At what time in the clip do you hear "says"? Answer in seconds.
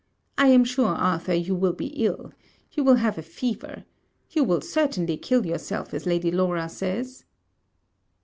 6.69-7.23